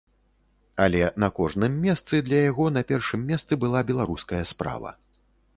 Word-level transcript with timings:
Але 0.85 1.01
на 1.23 1.29
кожным 1.41 1.75
месцы 1.83 2.21
для 2.29 2.41
яго 2.49 2.65
на 2.79 2.85
першым 2.93 3.29
месцы 3.33 3.53
была 3.65 3.87
беларуская 3.93 4.43
справа. 4.55 4.99